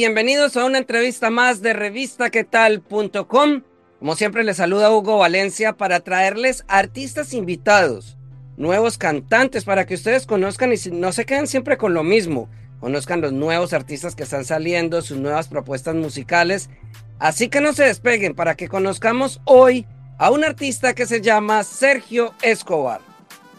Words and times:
Bienvenidos 0.00 0.56
a 0.56 0.64
una 0.64 0.78
entrevista 0.78 1.28
más 1.28 1.60
de 1.60 1.74
revistaquetal.com. 1.74 3.62
Como 3.98 4.16
siempre 4.16 4.44
les 4.44 4.56
saluda 4.56 4.90
Hugo 4.90 5.18
Valencia 5.18 5.74
para 5.74 6.00
traerles 6.00 6.64
artistas 6.68 7.34
invitados, 7.34 8.16
nuevos 8.56 8.96
cantantes 8.96 9.64
para 9.64 9.84
que 9.84 9.92
ustedes 9.92 10.24
conozcan 10.24 10.72
y 10.72 10.76
no 10.90 11.12
se 11.12 11.26
queden 11.26 11.46
siempre 11.46 11.76
con 11.76 11.92
lo 11.92 12.02
mismo 12.02 12.48
conozcan 12.80 13.20
los 13.20 13.34
nuevos 13.34 13.74
artistas 13.74 14.14
que 14.14 14.22
están 14.22 14.46
saliendo, 14.46 15.02
sus 15.02 15.18
nuevas 15.18 15.48
propuestas 15.48 15.94
musicales. 15.94 16.70
Así 17.18 17.50
que 17.50 17.60
no 17.60 17.74
se 17.74 17.84
despeguen 17.84 18.34
para 18.34 18.54
que 18.54 18.68
conozcamos 18.68 19.42
hoy 19.44 19.86
a 20.16 20.30
un 20.30 20.44
artista 20.44 20.94
que 20.94 21.04
se 21.04 21.20
llama 21.20 21.62
Sergio 21.62 22.32
Escobar. 22.40 23.02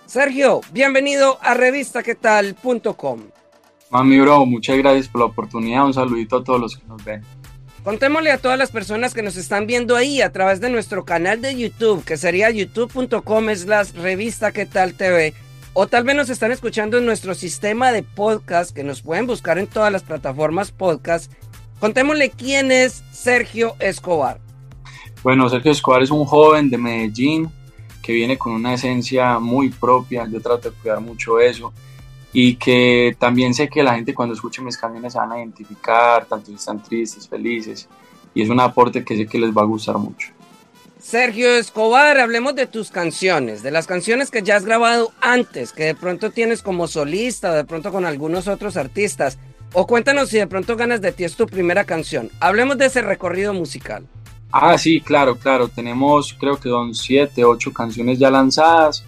Sergio, 0.08 0.62
bienvenido 0.74 1.38
a 1.44 1.54
revistaquetal.com. 1.54 3.41
Mami, 3.92 4.20
bro, 4.20 4.46
muchas 4.46 4.78
gracias 4.78 5.08
por 5.08 5.20
la 5.20 5.26
oportunidad. 5.26 5.86
Un 5.86 5.94
saludito 5.94 6.38
a 6.38 6.44
todos 6.44 6.60
los 6.60 6.78
que 6.78 6.88
nos 6.88 7.04
ven. 7.04 7.22
Contémosle 7.84 8.32
a 8.32 8.38
todas 8.38 8.58
las 8.58 8.72
personas 8.72 9.14
que 9.14 9.24
nos 9.24 9.36
están 9.36 9.68
viendo 9.68 9.96
ahí 9.96 10.22
a 10.22 10.32
través 10.32 10.62
de 10.62 10.70
nuestro 10.70 11.04
canal 11.04 11.42
de 11.42 11.58
YouTube, 11.58 12.04
que 12.04 12.16
sería 12.16 12.50
youtube.com 12.52 13.50
slash 13.56 13.94
revista 13.94 14.52
que 14.52 14.66
tal 14.66 14.94
TV 14.94 15.34
o 15.74 15.88
tal 15.88 16.04
vez 16.04 16.16
nos 16.16 16.30
están 16.30 16.52
escuchando 16.52 16.98
en 16.98 17.06
nuestro 17.06 17.34
sistema 17.34 17.92
de 17.92 18.04
podcast 18.04 18.76
que 18.76 18.84
nos 18.84 19.02
pueden 19.02 19.26
buscar 19.26 19.58
en 19.58 19.68
todas 19.68 19.92
las 19.92 20.04
plataformas 20.04 20.72
podcast. 20.72 21.32
Contémosle 21.80 22.30
quién 22.30 22.72
es 22.72 23.04
Sergio 23.12 23.76
Escobar. 23.80 24.40
Bueno, 25.24 25.50
Sergio 25.50 25.72
Escobar 25.72 26.04
es 26.04 26.12
un 26.12 26.26
joven 26.26 26.70
de 26.70 26.78
Medellín 26.78 27.50
que 28.04 28.14
viene 28.14 28.38
con 28.38 28.54
una 28.54 28.74
esencia 28.74 29.40
muy 29.40 29.70
propia. 29.70 30.28
Yo 30.28 30.42
trato 30.42 30.70
de 30.70 30.76
cuidar 30.76 31.00
mucho 31.00 31.40
eso. 31.40 31.74
Y 32.34 32.56
que 32.56 33.16
también 33.20 33.54
sé 33.54 33.68
que 33.70 33.84
la 33.84 33.96
gente 33.96 34.14
cuando 34.14 34.34
escuche 34.34 34.62
mis 34.62 34.78
canciones 34.78 35.14
se 35.14 35.20
van 35.20 35.32
a 35.34 35.38
identificar, 35.40 36.26
tanto 36.26 36.48
si 36.48 36.54
están 36.54 36.82
tristes, 36.82 37.28
felices. 37.28 37.88
Y 38.34 38.42
es 38.42 38.50
un 38.50 38.60
aporte 38.60 39.04
que 39.04 39.18
sé 39.18 39.26
que 39.28 39.40
les 39.40 39.52
va 39.52 39.64
a 39.64 39.66
gustar 39.66 39.98
mucho. 39.98 40.30
Sergio 41.02 41.50
Escobar, 41.56 42.20
hablemos 42.20 42.56
de 42.56 42.68
tus 42.68 42.92
canciones, 42.92 43.64
de 43.64 43.72
las 43.72 43.88
canciones 43.88 44.30
que 44.30 44.44
ya 44.44 44.56
has 44.56 44.66
grabado 44.66 45.12
antes, 45.20 45.74
que 45.74 45.86
de 45.86 45.96
pronto 45.96 46.30
tienes 46.30 46.62
como 46.62 46.88
solista, 46.88 47.54
de 47.56 47.66
pronto 47.66 47.92
con 47.92 48.06
algunos 48.06 48.48
otros 48.48 48.78
artistas. 48.78 49.40
O 49.74 49.88
cuéntanos 49.88 50.30
si 50.30 50.38
de 50.38 50.48
pronto 50.48 50.78
ganas 50.78 51.02
de 51.02 51.12
ti 51.12 51.24
es 51.24 51.36
tu 51.36 51.48
primera 51.48 51.86
canción. 51.86 52.30
Hablemos 52.40 52.78
de 52.78 52.86
ese 52.86 53.02
recorrido 53.02 53.54
musical. 53.54 54.06
Ah, 54.52 54.78
sí, 54.78 55.02
claro, 55.02 55.38
claro. 55.38 55.70
Tenemos, 55.70 56.36
creo 56.40 56.58
que 56.60 56.70
son 56.70 56.94
siete, 56.94 57.46
ocho 57.46 57.74
canciones 57.74 58.20
ya 58.20 58.30
lanzadas. 58.30 59.04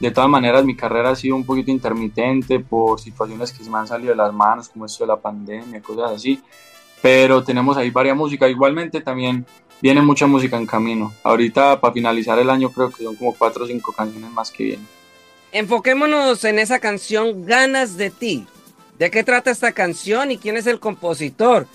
De 0.00 0.10
todas 0.10 0.28
maneras, 0.28 0.64
mi 0.64 0.76
carrera 0.76 1.10
ha 1.10 1.16
sido 1.16 1.36
un 1.36 1.44
poquito 1.44 1.70
intermitente 1.70 2.60
por 2.60 3.00
situaciones 3.00 3.52
que 3.52 3.62
se 3.62 3.70
me 3.70 3.78
han 3.78 3.86
salido 3.86 4.10
de 4.10 4.16
las 4.16 4.32
manos, 4.32 4.68
como 4.68 4.86
esto 4.86 5.04
de 5.04 5.08
la 5.08 5.16
pandemia, 5.16 5.80
cosas 5.80 6.12
así. 6.12 6.42
Pero 7.00 7.44
tenemos 7.44 7.76
ahí 7.76 7.90
varias 7.90 8.16
música. 8.16 8.48
Igualmente 8.48 9.00
también 9.00 9.46
viene 9.80 10.02
mucha 10.02 10.26
música 10.26 10.56
en 10.56 10.66
camino. 10.66 11.12
Ahorita 11.22 11.80
para 11.80 11.92
finalizar 11.92 12.38
el 12.38 12.50
año 12.50 12.70
creo 12.70 12.90
que 12.90 13.04
son 13.04 13.16
como 13.16 13.34
cuatro 13.34 13.64
o 13.64 13.66
cinco 13.66 13.92
canciones 13.92 14.30
más 14.30 14.50
que 14.50 14.64
vienen. 14.64 14.88
Enfoquémonos 15.52 16.44
en 16.44 16.58
esa 16.58 16.80
canción 16.80 17.44
Ganas 17.44 17.96
de 17.96 18.10
ti. 18.10 18.46
¿De 18.98 19.10
qué 19.10 19.22
trata 19.22 19.50
esta 19.50 19.72
canción 19.72 20.30
y 20.30 20.38
quién 20.38 20.56
es 20.56 20.66
el 20.66 20.80
compositor? 20.80 21.66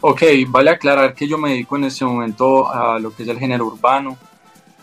Ok, 0.00 0.22
vale 0.48 0.70
aclarar 0.70 1.14
que 1.14 1.28
yo 1.28 1.38
me 1.38 1.50
dedico 1.50 1.76
en 1.76 1.84
este 1.84 2.04
momento 2.04 2.72
a 2.72 2.98
lo 2.98 3.14
que 3.14 3.22
es 3.22 3.28
el 3.28 3.38
género 3.38 3.66
urbano. 3.66 4.16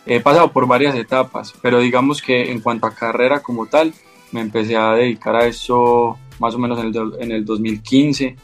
He 0.05 0.19
pasado 0.19 0.51
por 0.51 0.67
varias 0.67 0.95
etapas, 0.95 1.53
pero 1.61 1.79
digamos 1.79 2.21
que 2.21 2.51
en 2.51 2.59
cuanto 2.59 2.87
a 2.87 2.93
carrera 2.93 3.41
como 3.41 3.67
tal, 3.67 3.93
me 4.31 4.41
empecé 4.41 4.75
a 4.75 4.93
dedicar 4.93 5.35
a 5.35 5.45
eso 5.45 6.17
más 6.39 6.55
o 6.55 6.59
menos 6.59 6.79
en 6.79 6.87
el, 6.87 7.13
en 7.19 7.31
el 7.31 7.45
2015 7.45 8.35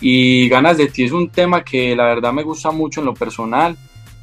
y 0.00 0.48
Ganas 0.48 0.76
de 0.76 0.88
ti 0.88 1.04
es 1.04 1.12
un 1.12 1.30
tema 1.30 1.64
que 1.64 1.96
la 1.96 2.04
verdad 2.04 2.32
me 2.32 2.42
gusta 2.42 2.70
mucho 2.70 3.00
en 3.00 3.06
lo 3.06 3.14
personal 3.14 3.76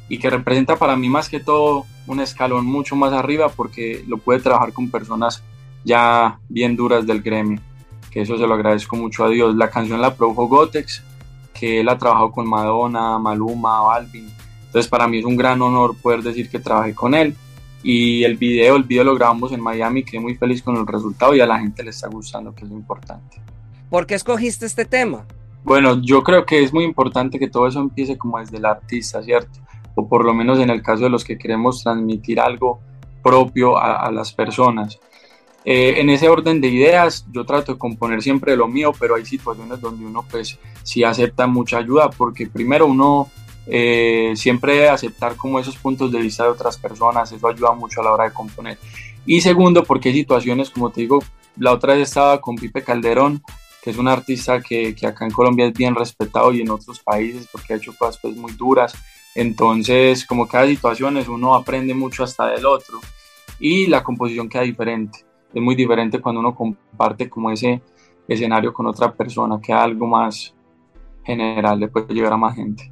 y 0.08 0.18
que 0.18 0.30
representa 0.30 0.76
para 0.76 0.96
mí 0.96 1.08
más 1.08 1.28
que 1.28 1.40
todo 1.40 1.86
un 2.06 2.20
escalón 2.20 2.66
mucho 2.66 2.96
más 2.96 3.12
arriba 3.12 3.48
porque 3.48 4.04
lo 4.06 4.18
puede 4.18 4.40
trabajar 4.40 4.72
con 4.72 4.90
personas 4.90 5.42
ya 5.84 6.38
bien 6.48 6.76
duras 6.76 7.06
del 7.06 7.22
gremio, 7.22 7.60
que 8.10 8.22
eso 8.22 8.38
se 8.38 8.46
lo 8.46 8.54
agradezco 8.54 8.96
mucho 8.96 9.24
a 9.24 9.28
Dios. 9.28 9.54
La 9.54 9.70
canción 9.70 10.00
la 10.00 10.14
produjo 10.14 10.46
Gotex, 10.46 11.02
que 11.52 11.80
él 11.80 11.88
ha 11.88 11.98
trabajado 11.98 12.30
con 12.30 12.48
Madonna, 12.48 13.18
Maluma, 13.18 13.82
Balvin. 13.82 14.30
Entonces 14.74 14.90
para 14.90 15.06
mí 15.06 15.20
es 15.20 15.24
un 15.24 15.36
gran 15.36 15.62
honor 15.62 15.94
poder 15.96 16.20
decir 16.20 16.50
que 16.50 16.58
trabajé 16.58 16.96
con 16.96 17.14
él. 17.14 17.36
Y 17.84 18.24
el 18.24 18.36
video, 18.36 18.74
el 18.74 18.82
video 18.82 19.04
lo 19.04 19.14
grabamos 19.14 19.52
en 19.52 19.60
Miami, 19.60 20.02
quedé 20.02 20.18
muy 20.18 20.34
feliz 20.34 20.64
con 20.64 20.76
el 20.76 20.84
resultado 20.84 21.32
y 21.32 21.40
a 21.40 21.46
la 21.46 21.60
gente 21.60 21.84
le 21.84 21.90
está 21.90 22.08
gustando, 22.08 22.52
que 22.52 22.64
es 22.64 22.70
lo 22.70 22.74
importante. 22.74 23.40
¿Por 23.88 24.04
qué 24.04 24.16
escogiste 24.16 24.66
este 24.66 24.84
tema? 24.84 25.26
Bueno, 25.62 26.02
yo 26.02 26.24
creo 26.24 26.44
que 26.44 26.60
es 26.60 26.72
muy 26.72 26.82
importante 26.82 27.38
que 27.38 27.48
todo 27.48 27.68
eso 27.68 27.78
empiece 27.78 28.18
como 28.18 28.40
desde 28.40 28.56
el 28.56 28.64
artista, 28.64 29.22
¿cierto? 29.22 29.60
O 29.94 30.08
por 30.08 30.24
lo 30.24 30.34
menos 30.34 30.58
en 30.58 30.70
el 30.70 30.82
caso 30.82 31.04
de 31.04 31.10
los 31.10 31.22
que 31.22 31.38
queremos 31.38 31.84
transmitir 31.84 32.40
algo 32.40 32.80
propio 33.22 33.78
a, 33.78 34.10
las 34.10 34.32
personas. 34.32 34.98
Eh, 35.64 36.00
en 36.00 36.10
ese 36.10 36.28
orden 36.28 36.60
de 36.60 36.66
ideas, 36.66 37.24
yo 37.30 37.44
trato 37.44 37.74
de 37.74 37.78
componer 37.78 38.22
siempre 38.22 38.56
lo 38.56 38.66
mío, 38.66 38.90
pero 38.98 39.14
hay 39.14 39.24
situaciones 39.24 39.80
donde 39.80 40.04
uno 40.04 40.24
pues 40.28 40.58
sí 40.82 41.04
acepta 41.04 41.46
mucha 41.46 41.78
ayuda, 41.78 42.10
porque 42.10 42.48
primero 42.48 42.86
uno 42.86 43.30
eh, 43.66 44.32
siempre 44.36 44.88
aceptar 44.88 45.36
como 45.36 45.58
esos 45.58 45.76
puntos 45.76 46.12
de 46.12 46.20
vista 46.20 46.44
de 46.44 46.50
otras 46.50 46.78
personas, 46.78 47.32
eso 47.32 47.48
ayuda 47.48 47.72
mucho 47.72 48.00
a 48.00 48.04
la 48.04 48.12
hora 48.12 48.24
de 48.24 48.32
componer. 48.32 48.78
Y 49.26 49.40
segundo, 49.40 49.84
porque 49.84 50.10
hay 50.10 50.16
situaciones, 50.16 50.70
como 50.70 50.90
te 50.90 51.02
digo, 51.02 51.22
la 51.56 51.72
otra 51.72 51.94
vez 51.94 52.08
estaba 52.08 52.40
con 52.40 52.56
Pipe 52.56 52.82
Calderón 52.82 53.42
que 53.84 53.90
es 53.90 53.98
un 53.98 54.08
artista 54.08 54.62
que, 54.62 54.94
que, 54.94 55.06
acá 55.06 55.26
en 55.26 55.30
Colombia 55.30 55.66
es 55.66 55.74
bien 55.74 55.94
respetado 55.94 56.54
y 56.54 56.62
en 56.62 56.70
otros 56.70 57.00
países 57.00 57.46
porque 57.52 57.74
ha 57.74 57.76
hecho 57.76 57.94
cosas 57.94 58.16
pues, 58.16 58.34
muy 58.34 58.52
duras. 58.52 58.94
Entonces, 59.34 60.24
como 60.24 60.48
cada 60.48 60.66
situación 60.66 61.18
uno 61.28 61.54
aprende 61.54 61.92
mucho 61.92 62.24
hasta 62.24 62.46
del 62.46 62.64
otro 62.64 63.00
y 63.60 63.86
la 63.88 64.02
composición 64.02 64.48
queda 64.48 64.62
diferente. 64.62 65.26
Es 65.52 65.60
muy 65.60 65.74
diferente 65.74 66.18
cuando 66.18 66.40
uno 66.40 66.54
comparte 66.54 67.28
como 67.28 67.50
ese 67.50 67.82
escenario 68.26 68.72
con 68.72 68.86
otra 68.86 69.12
persona, 69.12 69.60
queda 69.60 69.84
algo 69.84 70.06
más 70.06 70.54
general, 71.22 71.78
le 71.78 71.88
puede 71.88 72.14
llegar 72.14 72.32
a 72.32 72.38
más 72.38 72.54
gente. 72.54 72.90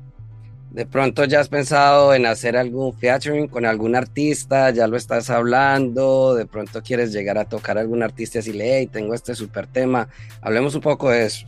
De 0.73 0.87
pronto 0.87 1.27
ya 1.27 1.41
has 1.41 1.51
pensado 1.51 2.15
en 2.15 2.25
hacer 2.25 2.57
algún 2.57 2.95
featuring 2.95 3.47
con 3.47 3.67
algún 3.67 3.95
artista, 3.95 4.71
ya 4.71 4.87
lo 4.87 4.97
estás 4.97 5.29
hablando, 5.29 6.35
de 6.35 6.47
pronto 6.47 6.83
quieres 6.83 7.13
llegar 7.13 7.37
a 7.37 7.45
tocar 7.45 7.77
a 7.77 7.83
algún 7.83 8.03
artista 8.03 8.39
y 8.39 8.41
decirle, 8.41 8.79
hey, 8.79 8.89
tengo 8.91 9.13
este 9.13 9.35
super 9.35 9.67
tema. 9.67 10.09
Hablemos 10.41 10.75
un 10.75 10.81
poco 10.81 11.11
de 11.11 11.27
eso. 11.27 11.47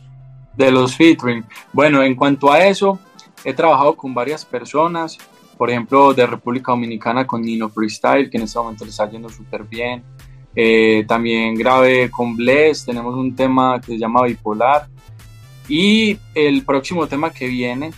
De 0.55 0.69
los 0.69 0.95
featuring. 0.95 1.43
Bueno, 1.73 2.03
en 2.03 2.13
cuanto 2.13 2.51
a 2.51 2.67
eso, 2.67 2.99
he 3.43 3.51
trabajado 3.55 3.95
con 3.95 4.13
varias 4.13 4.45
personas, 4.45 5.17
por 5.57 5.71
ejemplo, 5.71 6.13
de 6.13 6.27
República 6.27 6.73
Dominicana 6.73 7.25
con 7.25 7.41
Nino 7.41 7.67
Freestyle, 7.67 8.29
que 8.29 8.37
en 8.37 8.43
este 8.43 8.59
momento 8.59 8.85
le 8.85 8.91
está 8.91 9.09
yendo 9.09 9.29
súper 9.29 9.63
bien. 9.63 10.03
Eh, 10.55 11.03
también 11.07 11.55
grabé 11.55 12.11
con 12.11 12.35
Bless, 12.35 12.85
tenemos 12.85 13.15
un 13.15 13.35
tema 13.35 13.81
que 13.81 13.93
se 13.93 13.97
llama 13.97 14.21
Bipolar. 14.21 14.87
Y 15.67 16.15
el 16.35 16.63
próximo 16.63 17.07
tema 17.07 17.31
que 17.31 17.47
viene 17.47 17.91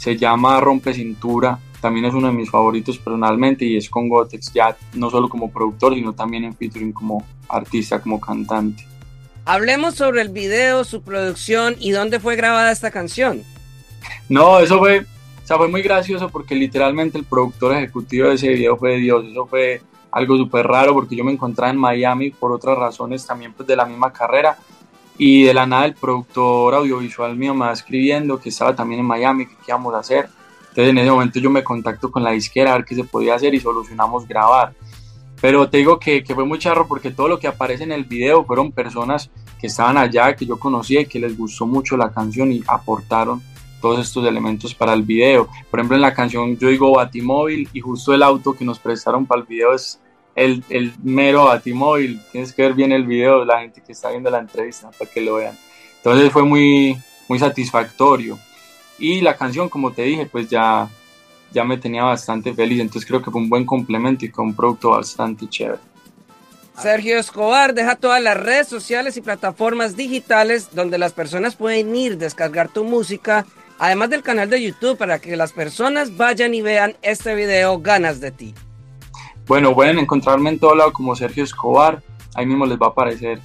se 0.00 0.16
llama 0.16 0.58
Rompe 0.60 0.94
Cintura, 0.94 1.58
también 1.78 2.06
es 2.06 2.14
uno 2.14 2.28
de 2.28 2.32
mis 2.32 2.50
favoritos 2.50 2.96
personalmente 2.96 3.66
y 3.66 3.76
es 3.76 3.90
con 3.90 4.08
Gotex, 4.08 4.50
ya 4.50 4.74
no 4.94 5.10
solo 5.10 5.28
como 5.28 5.50
productor, 5.50 5.94
sino 5.94 6.14
también 6.14 6.44
en 6.44 6.56
featuring 6.56 6.90
como 6.90 7.22
artista, 7.46 8.00
como 8.00 8.18
cantante. 8.18 8.86
Hablemos 9.44 9.96
sobre 9.96 10.22
el 10.22 10.30
video, 10.30 10.84
su 10.84 11.02
producción 11.02 11.76
y 11.78 11.90
dónde 11.90 12.18
fue 12.18 12.34
grabada 12.34 12.72
esta 12.72 12.90
canción. 12.90 13.42
No, 14.30 14.58
eso 14.60 14.78
fue, 14.78 15.00
o 15.00 15.46
sea, 15.46 15.58
fue 15.58 15.68
muy 15.68 15.82
gracioso 15.82 16.30
porque 16.30 16.54
literalmente 16.54 17.18
el 17.18 17.24
productor 17.24 17.76
ejecutivo 17.76 18.28
de 18.28 18.36
ese 18.36 18.48
video 18.48 18.78
fue 18.78 18.96
Dios, 18.96 19.26
eso 19.30 19.46
fue 19.46 19.82
algo 20.12 20.38
súper 20.38 20.66
raro 20.66 20.94
porque 20.94 21.14
yo 21.14 21.24
me 21.24 21.32
encontraba 21.32 21.70
en 21.70 21.76
Miami 21.78 22.30
por 22.30 22.52
otras 22.52 22.78
razones 22.78 23.26
también 23.26 23.52
pues 23.52 23.68
de 23.68 23.76
la 23.76 23.84
misma 23.84 24.10
carrera 24.10 24.56
y 25.22 25.42
de 25.42 25.52
la 25.52 25.66
nada 25.66 25.84
el 25.84 25.92
productor 25.92 26.74
audiovisual 26.74 27.36
mío 27.36 27.52
me 27.52 27.66
va 27.66 27.74
escribiendo 27.74 28.40
que 28.40 28.48
estaba 28.48 28.74
también 28.74 29.02
en 29.02 29.06
Miami, 29.06 29.44
que 29.44 29.54
íbamos 29.68 29.94
a 29.94 29.98
hacer. 29.98 30.30
Entonces 30.70 30.88
en 30.88 30.96
ese 30.96 31.10
momento 31.10 31.38
yo 31.38 31.50
me 31.50 31.62
contacto 31.62 32.10
con 32.10 32.24
la 32.24 32.30
disquera 32.30 32.72
a 32.72 32.76
ver 32.78 32.86
qué 32.86 32.94
se 32.94 33.04
podía 33.04 33.34
hacer 33.34 33.54
y 33.54 33.60
solucionamos 33.60 34.26
grabar. 34.26 34.72
Pero 35.38 35.68
te 35.68 35.76
digo 35.76 35.98
que, 35.98 36.24
que, 36.24 36.34
fue 36.34 36.46
muy 36.46 36.58
charro 36.58 36.88
porque 36.88 37.10
todo 37.10 37.28
lo 37.28 37.38
que 37.38 37.46
aparece 37.46 37.84
en 37.84 37.92
el 37.92 38.04
video 38.04 38.46
fueron 38.46 38.72
personas 38.72 39.30
que 39.60 39.66
estaban 39.66 39.98
allá, 39.98 40.34
que 40.34 40.46
yo 40.46 40.58
conocía 40.58 41.02
y 41.02 41.06
que 41.06 41.20
les 41.20 41.36
gustó 41.36 41.66
mucho 41.66 41.98
la 41.98 42.10
canción 42.10 42.50
y 42.50 42.62
aportaron 42.66 43.42
todos 43.82 44.00
estos 44.00 44.26
elementos 44.26 44.74
para 44.74 44.94
el 44.94 45.02
video. 45.02 45.50
Por 45.70 45.80
ejemplo, 45.80 45.96
en 45.96 46.02
la 46.02 46.14
canción 46.14 46.56
yo 46.56 46.68
digo 46.68 46.92
Batimóvil 46.92 47.68
y 47.74 47.80
justo 47.80 48.14
el 48.14 48.22
auto 48.22 48.54
que 48.54 48.64
nos 48.64 48.78
prestaron 48.78 49.26
para 49.26 49.42
el 49.42 49.46
video 49.46 49.74
es 49.74 50.00
el, 50.34 50.64
el 50.68 50.92
mero 51.02 51.44
Batimóvil. 51.44 52.20
Tienes 52.32 52.52
que 52.52 52.62
ver 52.62 52.74
bien 52.74 52.92
el 52.92 53.06
video, 53.06 53.44
la 53.44 53.60
gente 53.60 53.82
que 53.82 53.92
está 53.92 54.10
viendo 54.10 54.30
la 54.30 54.38
entrevista 54.38 54.90
para 54.90 55.10
que 55.10 55.20
lo 55.20 55.34
vean. 55.34 55.56
Entonces 55.96 56.32
fue 56.32 56.44
muy, 56.44 56.96
muy 57.28 57.38
satisfactorio. 57.38 58.38
Y 58.98 59.20
la 59.20 59.36
canción, 59.36 59.68
como 59.68 59.92
te 59.92 60.02
dije, 60.02 60.26
pues 60.26 60.48
ya 60.48 60.88
ya 61.52 61.64
me 61.64 61.78
tenía 61.78 62.04
bastante 62.04 62.54
feliz. 62.54 62.80
Entonces 62.80 63.06
creo 63.06 63.22
que 63.22 63.30
fue 63.30 63.40
un 63.40 63.48
buen 63.48 63.66
complemento 63.66 64.24
y 64.24 64.28
fue 64.28 64.44
un 64.44 64.54
producto 64.54 64.90
bastante 64.90 65.48
chévere. 65.48 65.80
Sergio 66.80 67.18
Escobar 67.18 67.74
deja 67.74 67.96
todas 67.96 68.22
las 68.22 68.36
redes 68.38 68.66
sociales 68.66 69.16
y 69.16 69.20
plataformas 69.20 69.96
digitales 69.96 70.70
donde 70.72 70.96
las 70.96 71.12
personas 71.12 71.54
pueden 71.54 71.94
ir, 71.94 72.16
descargar 72.16 72.68
tu 72.70 72.84
música, 72.84 73.44
además 73.78 74.08
del 74.08 74.22
canal 74.22 74.48
de 74.48 74.62
YouTube 74.62 74.96
para 74.96 75.18
que 75.18 75.36
las 75.36 75.52
personas 75.52 76.16
vayan 76.16 76.54
y 76.54 76.62
vean 76.62 76.96
este 77.02 77.34
video 77.34 77.78
Ganas 77.80 78.20
de 78.20 78.30
ti. 78.30 78.54
Bueno, 79.50 79.74
pueden 79.74 79.98
encontrarme 79.98 80.50
en 80.50 80.60
todo 80.60 80.76
lado 80.76 80.92
como 80.92 81.16
Sergio 81.16 81.42
Escobar, 81.42 82.00
ahí 82.36 82.46
mismo 82.46 82.66
les 82.66 82.78
va 82.78 82.86
a 82.86 82.90
aparecer 82.90 83.40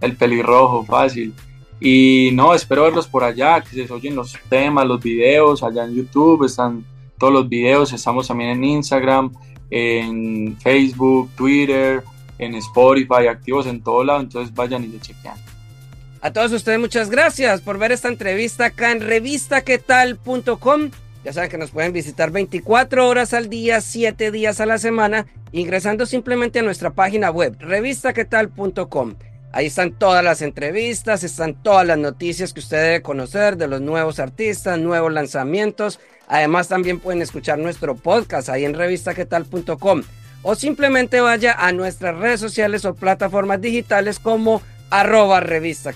el 0.00 0.14
pelirrojo 0.14 0.84
fácil. 0.84 1.34
Y 1.80 2.30
no, 2.34 2.54
espero 2.54 2.84
verlos 2.84 3.08
por 3.08 3.24
allá, 3.24 3.60
que 3.60 3.84
se 3.84 3.92
oyen 3.92 4.14
los 4.14 4.38
temas, 4.48 4.86
los 4.86 5.02
videos, 5.02 5.64
allá 5.64 5.86
en 5.86 5.96
YouTube 5.96 6.44
están 6.44 6.84
todos 7.18 7.32
los 7.32 7.48
videos, 7.48 7.92
estamos 7.92 8.28
también 8.28 8.50
en 8.50 8.62
Instagram, 8.62 9.32
en 9.70 10.56
Facebook, 10.60 11.28
Twitter, 11.34 12.04
en 12.38 12.54
Spotify, 12.54 13.26
activos 13.28 13.66
en 13.66 13.82
todo 13.82 14.04
lado, 14.04 14.20
entonces 14.20 14.54
vayan 14.54 14.84
y 14.84 14.86
le 14.86 15.00
chequean. 15.00 15.34
A 16.20 16.32
todos 16.32 16.52
ustedes 16.52 16.78
muchas 16.78 17.10
gracias 17.10 17.60
por 17.60 17.76
ver 17.76 17.90
esta 17.90 18.06
entrevista 18.06 18.66
acá 18.66 18.92
en 18.92 19.00
revistaquetal.com. 19.00 20.90
Ya 21.24 21.32
saben 21.32 21.50
que 21.50 21.58
nos 21.58 21.70
pueden 21.70 21.92
visitar 21.92 22.30
24 22.30 23.06
horas 23.06 23.34
al 23.34 23.50
día, 23.50 23.80
7 23.80 24.30
días 24.30 24.60
a 24.60 24.66
la 24.66 24.78
semana, 24.78 25.26
ingresando 25.52 26.06
simplemente 26.06 26.60
a 26.60 26.62
nuestra 26.62 26.90
página 26.90 27.30
web, 27.30 27.56
revistaquetal.com. 27.58 29.14
Ahí 29.52 29.66
están 29.66 29.92
todas 29.92 30.22
las 30.22 30.42
entrevistas, 30.42 31.24
están 31.24 31.60
todas 31.60 31.86
las 31.86 31.98
noticias 31.98 32.52
que 32.52 32.60
usted 32.60 32.82
debe 32.82 33.02
conocer 33.02 33.56
de 33.56 33.66
los 33.66 33.80
nuevos 33.80 34.20
artistas, 34.20 34.78
nuevos 34.78 35.12
lanzamientos. 35.12 35.98
Además 36.28 36.68
también 36.68 37.00
pueden 37.00 37.20
escuchar 37.20 37.58
nuestro 37.58 37.96
podcast 37.96 38.48
ahí 38.48 38.64
en 38.64 38.74
revistaquetal.com 38.74 40.02
o 40.42 40.54
simplemente 40.54 41.20
vaya 41.20 41.52
a 41.52 41.72
nuestras 41.72 42.16
redes 42.16 42.40
sociales 42.40 42.84
o 42.84 42.94
plataformas 42.94 43.60
digitales 43.60 44.18
como 44.18 44.62
arroba 44.90 45.40
revista. 45.40 45.92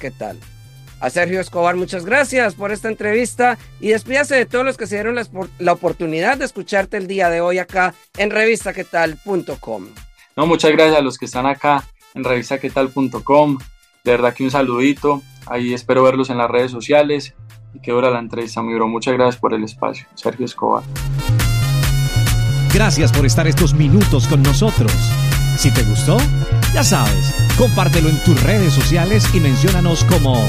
A 1.05 1.11
Sergio 1.11 1.39
Escobar, 1.39 1.77
muchas 1.77 2.07
gracias 2.07 2.55
por 2.55 2.73
esta 2.73 2.89
entrevista 2.89 3.59
y 3.79 3.89
despídase 3.89 4.37
de 4.37 4.47
todos 4.47 4.65
los 4.65 4.79
que 4.79 4.87
se 4.87 4.95
dieron 4.95 5.17
la, 5.17 5.27
la 5.59 5.73
oportunidad 5.75 6.39
de 6.39 6.47
escucharte 6.47 6.97
el 6.97 7.07
día 7.07 7.29
de 7.29 7.43
hoy 7.43 7.59
acá 7.59 7.95
en 8.17 8.31
revistaquetal.com. 8.31 9.89
No, 10.35 10.47
muchas 10.47 10.73
gracias 10.73 10.97
a 10.97 11.03
los 11.03 11.19
que 11.19 11.27
están 11.27 11.45
acá 11.45 11.85
en 12.15 12.25
revistaquetal.com. 12.25 13.59
De 14.03 14.11
verdad 14.13 14.33
que 14.33 14.45
un 14.45 14.51
saludito. 14.51 15.21
Ahí 15.45 15.75
espero 15.75 16.03
verlos 16.05 16.31
en 16.31 16.39
las 16.39 16.51
redes 16.51 16.71
sociales. 16.71 17.35
Y 17.75 17.81
que 17.81 17.93
dura 17.93 18.09
la 18.09 18.21
entrevista, 18.21 18.63
mi 18.63 18.73
bro. 18.73 18.89
Muchas 18.89 19.13
gracias 19.13 19.37
por 19.37 19.53
el 19.53 19.63
espacio. 19.63 20.07
Sergio 20.15 20.47
Escobar. 20.47 20.85
Gracias 22.73 23.13
por 23.13 23.27
estar 23.27 23.47
estos 23.47 23.75
minutos 23.75 24.27
con 24.27 24.43
nosotros. 24.43 24.91
Si 25.59 25.71
te 25.71 25.83
gustó, 25.83 26.17
ya 26.73 26.83
sabes, 26.83 27.35
compártelo 27.59 28.09
en 28.09 28.19
tus 28.25 28.43
redes 28.43 28.73
sociales 28.73 29.29
y 29.35 29.41
menciónanos 29.41 30.03
como 30.05 30.49